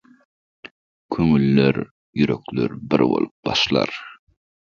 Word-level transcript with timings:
Köňüller, 1.15 1.77
ýürekler 2.21 2.75
bir 2.93 3.05
bolup 3.13 3.35
başlar, 3.51 3.93